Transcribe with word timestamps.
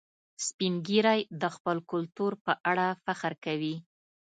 سپین 0.45 0.73
ږیری 0.87 1.21
د 1.41 1.43
خپل 1.55 1.77
کلتور 1.91 2.31
په 2.45 2.53
اړه 2.71 2.87
فخر 3.05 3.33
کوي 3.45 3.75